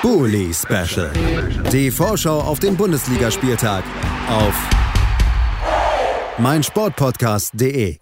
[0.00, 1.10] Bully Special.
[1.72, 3.82] Die Vorschau auf den Bundesligaspieltag
[4.28, 4.54] auf
[6.38, 7.98] meinsportpodcast.de.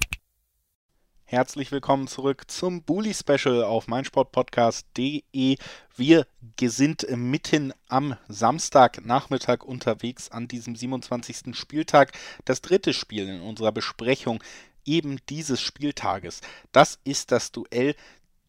[1.24, 5.56] Herzlich willkommen zurück zum Bully Special auf meinsportpodcast.de.
[5.96, 6.26] Wir
[6.60, 11.56] sind mitten am Samstagnachmittag unterwegs an diesem 27.
[11.56, 12.12] Spieltag.
[12.44, 14.44] Das dritte Spiel in unserer Besprechung
[14.84, 16.42] eben dieses Spieltages.
[16.72, 17.96] Das ist das Duell,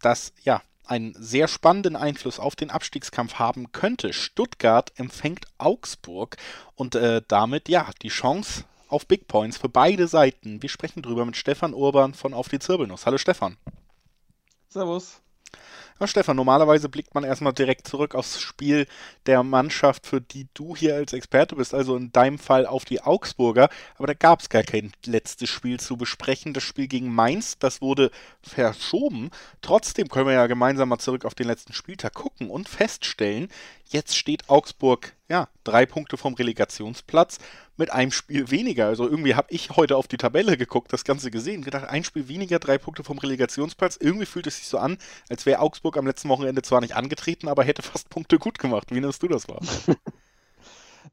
[0.01, 4.13] das ja einen sehr spannenden Einfluss auf den Abstiegskampf haben könnte.
[4.13, 6.37] Stuttgart empfängt Augsburg
[6.75, 10.61] und äh, damit ja die Chance auf Big Points für beide Seiten.
[10.61, 13.05] Wir sprechen drüber mit Stefan Urban von Auf die Zirbelnuss.
[13.05, 13.57] Hallo Stefan.
[14.69, 15.21] Servus.
[15.99, 18.85] Ja, Stefan, normalerweise blickt man erstmal direkt zurück aufs Spiel
[19.25, 23.01] der Mannschaft, für die du hier als Experte bist, also in deinem Fall auf die
[23.01, 23.67] Augsburger.
[23.95, 26.53] Aber da gab es gar kein letztes Spiel zu besprechen.
[26.53, 28.11] Das Spiel gegen Mainz, das wurde
[28.43, 29.31] verschoben.
[29.61, 33.49] Trotzdem können wir ja gemeinsam mal zurück auf den letzten Spieltag gucken und feststellen,
[33.89, 37.37] Jetzt steht Augsburg, ja, drei Punkte vom Relegationsplatz
[37.77, 38.87] mit einem Spiel weniger.
[38.87, 42.27] Also irgendwie habe ich heute auf die Tabelle geguckt, das Ganze gesehen, gedacht, ein Spiel
[42.27, 43.97] weniger, drei Punkte vom Relegationsplatz.
[43.97, 44.97] Irgendwie fühlt es sich so an,
[45.29, 48.87] als wäre Augsburg am letzten Wochenende zwar nicht angetreten, aber hätte fast Punkte gut gemacht.
[48.91, 49.61] Wie nimmst du das wahr?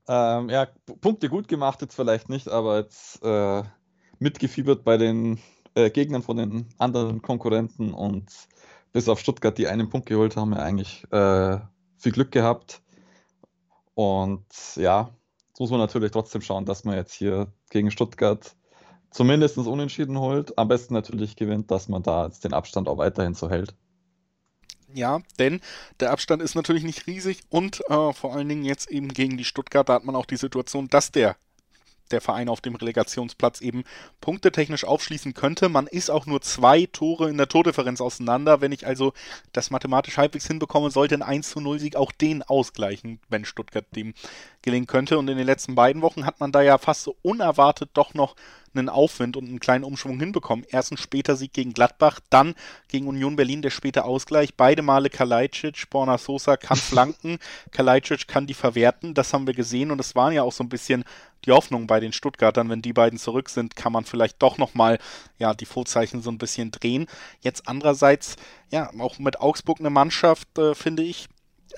[0.09, 0.67] ähm, ja,
[1.01, 3.63] Punkte gut gemacht jetzt vielleicht nicht, aber jetzt äh,
[4.19, 5.39] mitgefiebert bei den
[5.75, 8.31] äh, Gegnern von den anderen Konkurrenten und
[8.93, 11.59] bis auf Stuttgart, die einen Punkt geholt haben, ja eigentlich äh,
[11.97, 12.81] viel Glück gehabt.
[13.95, 15.11] Und ja,
[15.49, 18.57] jetzt muss man natürlich trotzdem schauen, dass man jetzt hier gegen Stuttgart
[19.11, 20.59] zumindest unentschieden holt.
[20.59, 23.75] Am besten natürlich gewinnt, dass man da jetzt den Abstand auch weiterhin so hält.
[24.95, 25.61] Ja, denn
[25.99, 29.45] der Abstand ist natürlich nicht riesig und äh, vor allen Dingen jetzt eben gegen die
[29.45, 31.37] Stuttgarter hat man auch die Situation, dass der
[32.11, 33.85] der Verein auf dem Relegationsplatz eben
[34.21, 35.69] punktetechnisch aufschließen könnte.
[35.69, 38.61] Man ist auch nur zwei Tore in der Tordifferenz auseinander.
[38.61, 39.13] Wenn ich also
[39.53, 43.87] das mathematisch halbwegs hinbekomme, sollte ein 1 zu 0 Sieg auch den ausgleichen, wenn Stuttgart
[43.95, 44.15] dem
[44.63, 45.19] gelingen könnte.
[45.19, 48.35] Und in den letzten beiden Wochen hat man da ja fast so unerwartet doch noch
[48.77, 50.65] einen Aufwind und einen kleinen Umschwung hinbekommen.
[50.69, 52.55] Erst ein später Sieg gegen Gladbach, dann
[52.89, 54.55] gegen Union Berlin der späte Ausgleich.
[54.57, 57.39] Beide Male Kalajdzic, Borna Sosa kann flanken,
[57.71, 59.15] Kalajdzic kann die verwerten.
[59.15, 61.05] Das haben wir gesehen und es waren ja auch so ein bisschen
[61.47, 64.99] die Hoffnung bei den Stuttgartern, wenn die beiden zurück sind, kann man vielleicht doch nochmal
[65.39, 67.07] ja, die Vorzeichen so ein bisschen drehen.
[67.41, 68.37] Jetzt andererseits,
[68.71, 71.29] ja, auch mit Augsburg eine Mannschaft, äh, finde ich,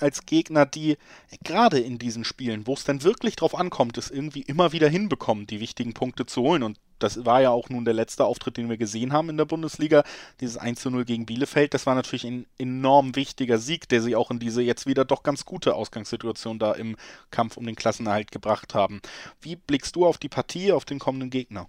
[0.01, 0.99] als Gegner, die
[1.43, 5.47] gerade in diesen Spielen, wo es dann wirklich drauf ankommt, es irgendwie immer wieder hinbekommen,
[5.47, 6.63] die wichtigen Punkte zu holen.
[6.63, 9.45] Und das war ja auch nun der letzte Auftritt, den wir gesehen haben in der
[9.45, 10.05] Bundesliga.
[10.41, 14.17] Dieses 1 zu 0 gegen Bielefeld, das war natürlich ein enorm wichtiger Sieg, der sie
[14.17, 16.97] auch in diese jetzt wieder doch ganz gute Ausgangssituation da im
[17.31, 19.01] Kampf um den Klassenerhalt gebracht haben.
[19.41, 21.69] Wie blickst du auf die Partie, auf den kommenden Gegner?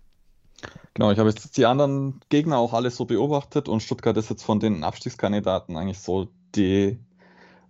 [0.93, 4.43] Genau, ich habe jetzt die anderen Gegner auch alles so beobachtet und Stuttgart ist jetzt
[4.43, 6.99] von den Abstiegskandidaten eigentlich so die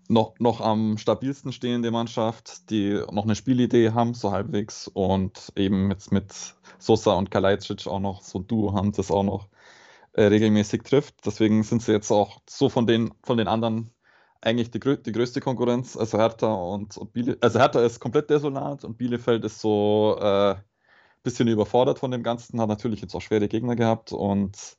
[0.07, 4.87] noch, noch am stabilsten stehende Mannschaft, die noch eine Spielidee haben, so halbwegs.
[4.87, 6.33] Und eben jetzt mit
[6.79, 9.47] Sosa und Kalajdzic auch noch so ein Duo haben, das auch noch
[10.13, 11.25] äh, regelmäßig trifft.
[11.25, 13.91] Deswegen sind sie jetzt auch so von den, von den anderen
[14.41, 15.97] eigentlich die, die größte Konkurrenz.
[15.97, 20.59] Also Hertha und, und also Hertha ist komplett desolat und Bielefeld ist so ein äh,
[21.23, 24.77] bisschen überfordert von dem Ganzen, hat natürlich jetzt auch schwere Gegner gehabt und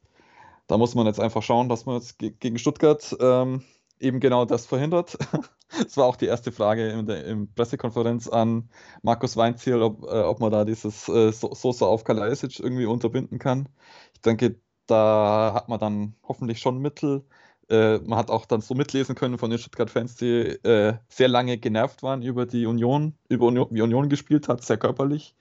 [0.67, 3.63] da muss man jetzt einfach schauen, dass man jetzt gegen Stuttgart ähm,
[4.01, 5.17] eben genau das verhindert.
[5.71, 8.71] Das war auch die erste Frage in der in Pressekonferenz an
[9.03, 13.69] Markus Weinziel, ob, äh, ob man da dieses äh, Sosa auf Kalajdzic irgendwie unterbinden kann.
[14.15, 17.25] Ich denke, da hat man dann hoffentlich schon Mittel.
[17.69, 21.59] Äh, man hat auch dann so mitlesen können von den Stuttgart-Fans, die äh, sehr lange
[21.59, 25.37] genervt waren über die Union, über Union, wie Union gespielt hat, sehr körperlich.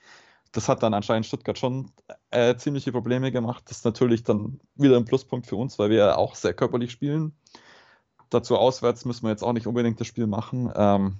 [0.51, 1.91] Das hat dann anscheinend Stuttgart schon
[2.31, 3.63] äh, ziemliche Probleme gemacht.
[3.67, 7.33] Das ist natürlich dann wieder ein Pluspunkt für uns, weil wir auch sehr körperlich spielen.
[8.29, 10.71] Dazu auswärts müssen wir jetzt auch nicht unbedingt das Spiel machen.
[10.75, 11.19] Ähm,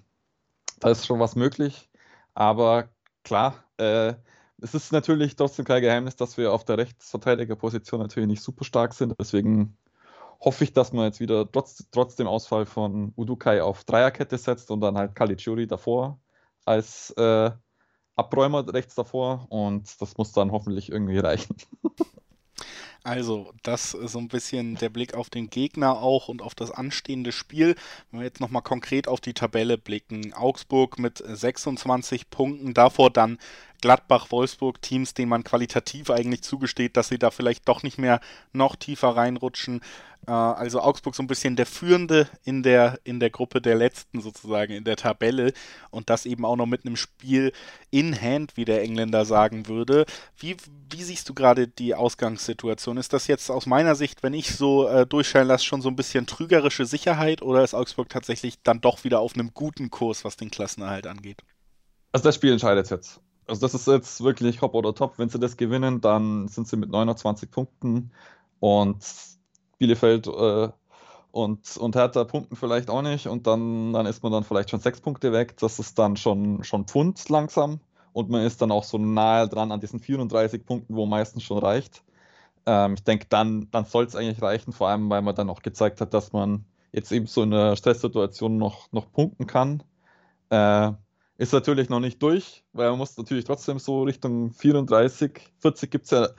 [0.79, 1.89] da ist schon was möglich.
[2.33, 2.89] Aber
[3.23, 4.13] klar, äh,
[4.59, 8.93] es ist natürlich trotzdem kein Geheimnis, dass wir auf der Rechtsverteidigerposition natürlich nicht super stark
[8.93, 9.13] sind.
[9.19, 9.77] Deswegen
[10.39, 14.71] hoffe ich, dass man jetzt wieder trotz, trotz dem Ausfall von Udukai auf Dreierkette setzt
[14.71, 16.19] und dann halt Caligiuri davor
[16.65, 17.51] als äh,
[18.15, 19.47] Abräumer rechts davor.
[19.49, 21.55] Und das muss dann hoffentlich irgendwie reichen.
[23.07, 26.71] Also, das ist so ein bisschen der Blick auf den Gegner auch und auf das
[26.71, 27.75] anstehende Spiel.
[28.11, 30.33] Wenn wir jetzt nochmal konkret auf die Tabelle blicken.
[30.33, 33.37] Augsburg mit 26 Punkten, davor dann
[33.79, 38.19] Gladbach, Wolfsburg, Teams, denen man qualitativ eigentlich zugesteht, dass sie da vielleicht doch nicht mehr
[38.51, 39.79] noch tiefer reinrutschen.
[40.27, 44.21] Äh, also Augsburg so ein bisschen der Führende in der, in der Gruppe der Letzten
[44.21, 45.53] sozusagen, in der Tabelle.
[45.89, 47.53] Und das eben auch noch mit einem Spiel
[47.89, 50.05] in Hand, wie der Engländer sagen würde.
[50.37, 50.57] Wie,
[50.91, 52.97] wie siehst du gerade die Ausgangssituation?
[52.97, 55.95] Ist das jetzt aus meiner Sicht, wenn ich so äh, durchscheinen lasse, schon so ein
[55.95, 60.37] bisschen trügerische Sicherheit oder ist Augsburg tatsächlich dann doch wieder auf einem guten Kurs, was
[60.37, 61.41] den Klassenerhalt angeht?
[62.11, 63.21] Also das Spiel entscheidet jetzt.
[63.47, 65.17] Also das ist jetzt wirklich Hop oder Top.
[65.17, 68.11] Wenn sie das gewinnen, dann sind sie mit 29 Punkten
[68.59, 69.03] und
[69.77, 70.69] Bielefeld äh,
[71.31, 74.79] und, und Hertha punkten vielleicht auch nicht und dann, dann ist man dann vielleicht schon
[74.79, 75.57] sechs Punkte weg.
[75.57, 77.79] Das ist dann schon, schon Pfund langsam
[78.13, 81.59] und man ist dann auch so nahe dran an diesen 34 Punkten, wo meistens schon
[81.59, 82.03] reicht.
[82.65, 85.61] Ähm, ich denke, dann, dann soll es eigentlich reichen, vor allem weil man dann auch
[85.61, 89.83] gezeigt hat, dass man jetzt eben so in einer Stresssituation noch, noch punkten kann.
[90.49, 90.91] Äh,
[91.37, 96.05] ist natürlich noch nicht durch, weil man muss natürlich trotzdem so Richtung 34, 40 gibt
[96.05, 96.29] es ja,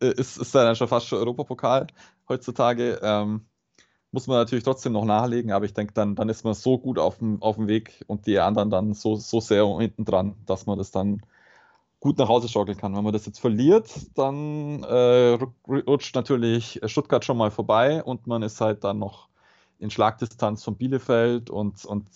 [0.00, 1.88] äh, ist, ist ja schon fast schon Europapokal
[2.28, 3.00] heutzutage.
[3.02, 3.46] Ähm,
[4.10, 6.98] muss man natürlich trotzdem noch nachlegen, aber ich denke, dann, dann ist man so gut
[6.98, 10.66] auf dem, auf dem Weg und die anderen dann so, so sehr hinten dran, dass
[10.66, 11.22] man das dann
[12.00, 12.96] gut nach Hause schaukeln kann.
[12.96, 15.38] Wenn man das jetzt verliert, dann äh,
[15.68, 19.28] rutscht natürlich Stuttgart schon mal vorbei und man ist halt dann noch
[19.78, 22.08] in Schlagdistanz von Bielefeld und, und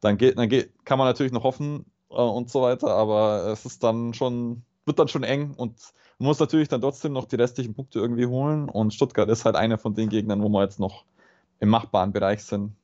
[0.00, 3.64] dann, geht, dann geht, kann man natürlich noch hoffen äh, und so weiter, aber es
[3.64, 4.62] ist dann schon,
[4.92, 5.78] wird dann schon eng und
[6.18, 9.56] man muss natürlich dann trotzdem noch die restlichen Punkte irgendwie holen und Stuttgart ist halt
[9.56, 11.04] einer von den Gegnern, wo wir jetzt noch
[11.60, 12.76] im machbaren Bereich sind.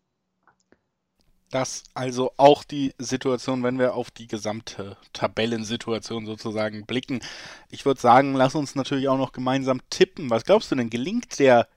[1.51, 7.21] Das also auch die Situation, wenn wir auf die gesamte Tabellensituation sozusagen blicken.
[7.71, 10.31] Ich würde sagen, lass uns natürlich auch noch gemeinsam tippen.
[10.31, 10.91] Was glaubst du denn?
[10.91, 11.69] Gelingt der,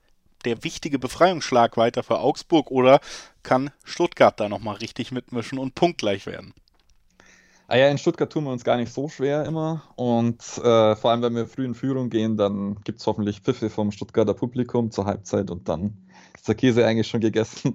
[0.44, 3.00] der wichtige Befreiungsschlag weiter für Augsburg oder
[3.42, 6.52] kann Stuttgart da nochmal richtig mitmischen und punktgleich werden?
[7.72, 9.82] Ah ja, in Stuttgart tun wir uns gar nicht so schwer immer.
[9.96, 13.70] Und äh, vor allem, wenn wir früh in Führung gehen, dann gibt es hoffentlich Pfiffe
[13.70, 15.96] vom Stuttgarter Publikum zur Halbzeit und dann
[16.36, 17.74] ist der Käse eigentlich schon gegessen.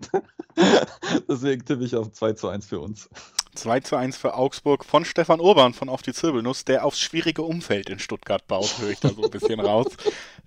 [1.28, 3.10] Deswegen tippe ich auf 2 zu 1 für uns.
[3.56, 7.42] 2 zu 1 für Augsburg von Stefan Urban von Auf die Zirbelnuss, der aufs schwierige
[7.42, 9.88] Umfeld in Stuttgart baut, höre ich da so ein bisschen raus.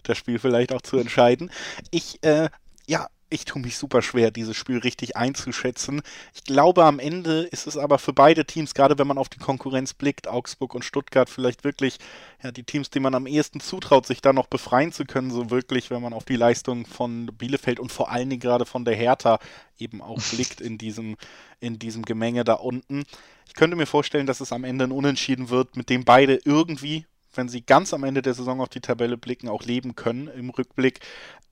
[0.05, 1.51] Das Spiel vielleicht auch zu entscheiden.
[1.91, 2.51] Ich, äh,
[2.87, 6.03] ja, ich tue mich super schwer, dieses Spiel richtig einzuschätzen.
[6.35, 9.39] Ich glaube, am Ende ist es aber für beide Teams, gerade wenn man auf die
[9.39, 11.99] Konkurrenz blickt, Augsburg und Stuttgart, vielleicht wirklich
[12.43, 15.51] ja, die Teams, die man am ehesten zutraut, sich da noch befreien zu können, so
[15.51, 18.97] wirklich, wenn man auf die Leistung von Bielefeld und vor allen Dingen gerade von der
[18.97, 19.39] Hertha
[19.79, 21.17] eben auch blickt in diesem,
[21.61, 23.05] in diesem Gemenge da unten.
[23.47, 27.07] Ich könnte mir vorstellen, dass es am Ende ein Unentschieden wird, mit dem beide irgendwie
[27.35, 30.51] wenn sie ganz am Ende der Saison auf die Tabelle blicken, auch leben können im
[30.51, 31.01] Rückblick.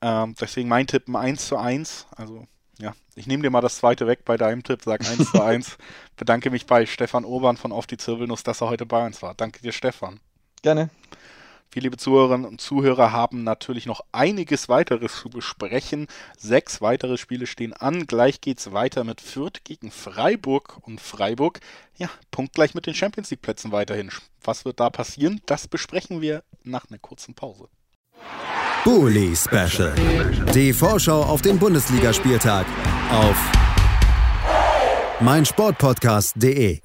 [0.01, 2.07] Ähm, deswegen mein Tipp ein 1 zu 1.
[2.17, 2.47] Also
[2.79, 5.79] ja, ich nehme dir mal das zweite weg bei deinem Tipp, sag 1 zu 1.
[6.17, 9.35] Bedanke mich bei Stefan Urban von Auf die Zirbelnuss, dass er heute bei uns war.
[9.35, 10.21] Danke dir, Stefan.
[10.63, 10.91] Gerne.
[11.71, 16.07] Viele liebe Zuhörerinnen und Zuhörer haben natürlich noch einiges weiteres zu besprechen.
[16.39, 18.07] Sechs weitere Spiele stehen an.
[18.07, 21.61] Gleich geht es weiter mit Fürth gegen Freiburg und Freiburg.
[21.97, 24.11] Ja, punktgleich mit den Champions League Plätzen weiterhin.
[24.43, 25.43] Was wird da passieren?
[25.45, 27.69] Das besprechen wir nach einer kurzen Pause.
[28.85, 29.95] Bully Special.
[30.55, 32.67] Die Vorschau auf den Bundesligaspieltag
[33.11, 33.37] auf
[35.21, 36.81] meinsportpodcast.de.